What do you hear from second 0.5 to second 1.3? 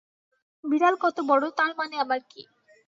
বিড়াল কত